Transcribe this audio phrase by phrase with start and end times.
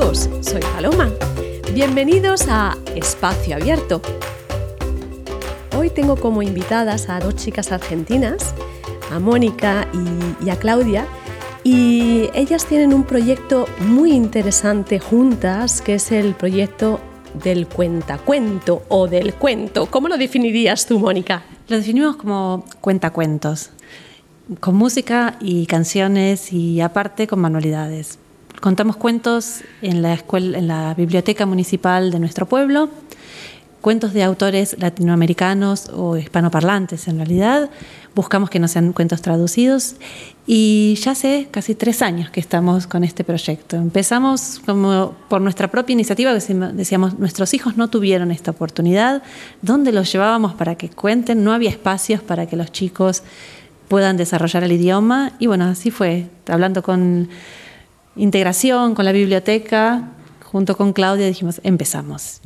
[0.00, 1.10] amigos, soy Paloma.
[1.74, 4.00] Bienvenidos a Espacio Abierto.
[5.76, 8.54] Hoy tengo como invitadas a dos chicas argentinas,
[9.10, 11.06] a Mónica y, y a Claudia,
[11.64, 17.00] y ellas tienen un proyecto muy interesante juntas, que es el proyecto
[17.42, 19.86] del cuentacuento o del cuento.
[19.86, 21.42] ¿Cómo lo definirías tú, Mónica?
[21.68, 23.70] Lo definimos como cuentacuentos,
[24.60, 28.19] con música y canciones y aparte con manualidades.
[28.58, 32.90] Contamos cuentos en la, escuela, en la biblioteca municipal de nuestro pueblo,
[33.80, 37.70] cuentos de autores latinoamericanos o hispanoparlantes en realidad.
[38.14, 39.94] Buscamos que no sean cuentos traducidos
[40.46, 43.76] y ya hace casi tres años que estamos con este proyecto.
[43.76, 49.22] Empezamos como por nuestra propia iniciativa, decíamos, nuestros hijos no tuvieron esta oportunidad,
[49.62, 51.44] ¿dónde los llevábamos para que cuenten?
[51.44, 53.22] No había espacios para que los chicos
[53.88, 57.28] puedan desarrollar el idioma y bueno, así fue, hablando con
[58.16, 60.10] integración, con la biblioteca,
[60.44, 62.40] junto con Claudia dijimos, empezamos.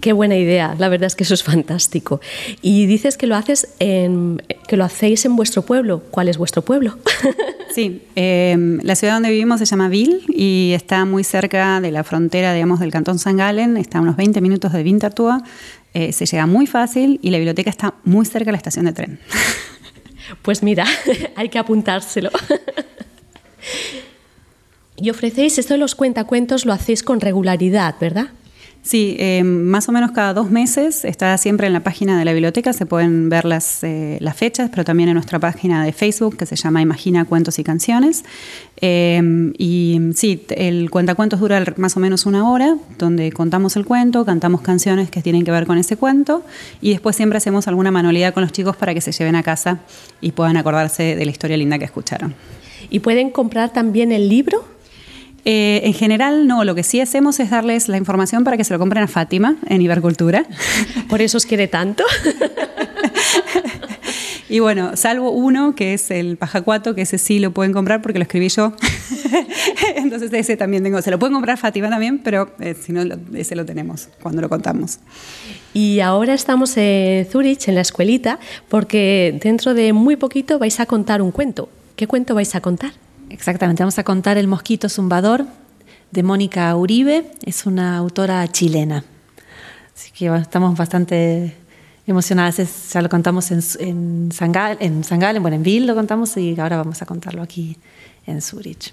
[0.00, 2.20] Qué buena idea, la verdad es que eso es fantástico.
[2.60, 6.02] Y dices que lo haces en, que lo hacéis en vuestro pueblo.
[6.10, 6.98] ¿Cuál es vuestro pueblo?
[7.76, 12.04] Sí, em, la ciudad donde vivimos se llama Ville y está muy cerca de la
[12.04, 15.42] frontera, digamos, del cantón San Galen, está a unos 20 minutos de Winterthur,
[15.92, 18.94] eh, se llega muy fácil y la biblioteca está muy cerca de la estación de
[18.94, 19.20] tren.
[20.40, 20.86] Pues mira,
[21.36, 22.30] hay que apuntárselo.
[24.96, 28.28] Y ofrecéis esto de los cuentacuentos, lo hacéis con regularidad, ¿verdad?
[28.86, 32.32] Sí, eh, más o menos cada dos meses está siempre en la página de la
[32.32, 36.36] biblioteca, se pueden ver las, eh, las fechas, pero también en nuestra página de Facebook
[36.36, 38.24] que se llama Imagina Cuentos y Canciones.
[38.80, 44.24] Eh, y sí, el cuentacuentos dura más o menos una hora, donde contamos el cuento,
[44.24, 46.44] cantamos canciones que tienen que ver con ese cuento
[46.80, 49.80] y después siempre hacemos alguna manualidad con los chicos para que se lleven a casa
[50.20, 52.36] y puedan acordarse de la historia linda que escucharon.
[52.88, 54.75] ¿Y pueden comprar también el libro?
[55.48, 56.64] Eh, en general, no.
[56.64, 59.56] Lo que sí hacemos es darles la información para que se lo compren a Fátima
[59.68, 60.44] en Ibercultura.
[61.08, 62.04] ¿Por eso os quiere tanto?
[64.48, 68.20] Y bueno, salvo uno, que es el pajacuato, que ese sí lo pueden comprar porque
[68.20, 68.72] lo escribí yo.
[69.96, 71.02] Entonces ese también tengo.
[71.02, 73.02] Se lo pueden comprar Fátima también, pero eh, si no,
[73.34, 75.00] ese lo tenemos cuando lo contamos.
[75.74, 80.86] Y ahora estamos en Zurich, en la escuelita, porque dentro de muy poquito vais a
[80.86, 81.68] contar un cuento.
[81.96, 82.92] ¿Qué cuento vais a contar?
[83.30, 85.46] Exactamente, vamos a contar El mosquito zumbador
[86.10, 89.04] de Mónica Uribe, es una autora chilena.
[89.94, 91.56] Así que estamos bastante
[92.06, 97.02] emocionadas, ya lo contamos en, en, Sangal, en Sangalen, bueno, lo contamos y ahora vamos
[97.02, 97.76] a contarlo aquí
[98.26, 98.92] en Zurich.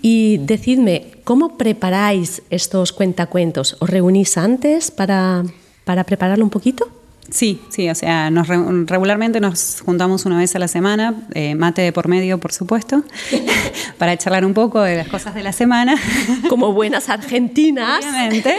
[0.00, 3.76] Y decidme, ¿cómo preparáis estos cuentacuentos?
[3.80, 5.44] ¿Os reunís antes para,
[5.84, 6.88] para prepararlo un poquito?
[7.30, 11.82] Sí, sí, o sea, nos regularmente nos juntamos una vez a la semana, eh, mate
[11.82, 13.02] de por medio, por supuesto,
[13.98, 15.96] para charlar un poco de las cosas de la semana.
[16.48, 18.04] Como buenas argentinas.
[18.04, 18.56] Obviamente,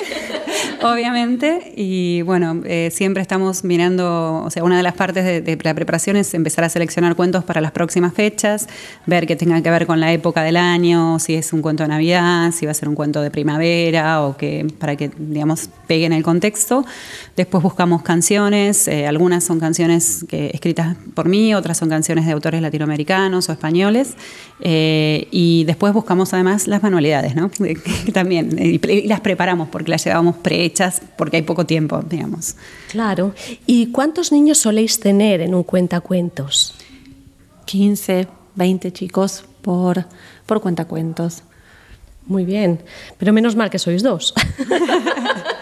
[0.81, 1.73] obviamente.
[1.75, 5.73] Y bueno, eh, siempre estamos mirando, o sea, una de las partes de, de, la
[5.73, 8.67] preparación es empezar a seleccionar cuentos para las próximas fechas,
[9.05, 11.89] ver que tengan que ver con la época del año, si es un cuento de
[11.89, 16.13] Navidad, si va a ser un cuento de primavera, o que para que, digamos, peguen
[16.13, 16.85] el contexto.
[17.35, 22.31] Después buscamos canciones eh, algunas son canciones que, escritas por mí, otras son canciones de
[22.31, 24.15] autores latinoamericanos o españoles,
[24.59, 27.49] eh, y después buscamos además las manualidades, ¿no?
[28.13, 32.55] También, y, las preparamos porque las llevamos prehechas porque hay poco tiempo, digamos.
[32.91, 33.33] Claro.
[33.65, 36.75] ¿Y cuántos niños soléis tener en un cuentacuentos?
[37.65, 40.05] 15, 20 chicos por,
[40.45, 41.43] por cuentacuentos.
[42.25, 42.81] Muy bien,
[43.17, 44.33] pero menos mal que sois dos.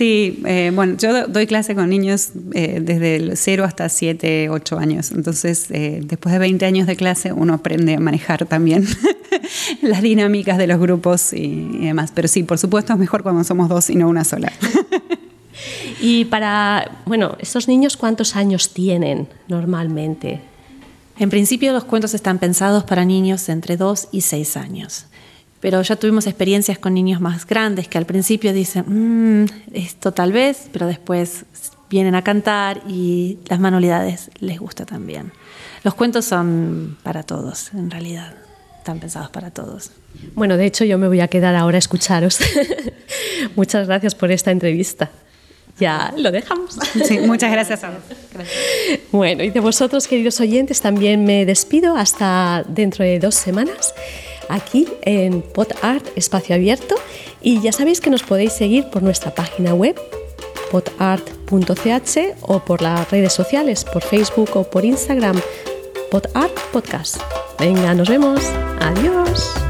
[0.00, 4.78] Sí, eh, bueno, yo doy clase con niños eh, desde el 0 hasta 7, 8
[4.78, 5.10] años.
[5.10, 8.86] Entonces, eh, después de 20 años de clase, uno aprende a manejar también
[9.82, 12.12] las dinámicas de los grupos y, y, demás.
[12.14, 14.50] Pero sí, por supuesto, es mejor cuando somos dos y no una sola.
[16.00, 20.40] y para, bueno, ¿estos niños cuántos años tienen normalmente?
[21.18, 25.09] En principio, los cuentos están pensados para niños entre 2 y 6 años
[25.60, 30.32] pero ya tuvimos experiencias con niños más grandes que al principio dicen, mmm, esto tal
[30.32, 31.44] vez, pero después
[31.90, 35.32] vienen a cantar y las manualidades les gusta también.
[35.84, 38.34] Los cuentos son para todos, en realidad,
[38.78, 39.90] están pensados para todos.
[40.34, 42.38] Bueno, de hecho yo me voy a quedar ahora a escucharos.
[43.56, 45.10] Muchas gracias por esta entrevista.
[45.78, 46.78] Ya lo dejamos.
[47.04, 48.00] Sí, muchas gracias a vos.
[49.12, 53.94] Bueno, y de vosotros, queridos oyentes, también me despido hasta dentro de dos semanas
[54.50, 56.96] aquí en PodArt Espacio Abierto
[57.40, 59.98] y ya sabéis que nos podéis seguir por nuestra página web
[60.70, 65.40] podart.ch o por las redes sociales, por Facebook o por Instagram,
[66.10, 67.16] PodArt Podcast.
[67.58, 68.40] Venga, nos vemos.
[68.80, 69.69] Adiós.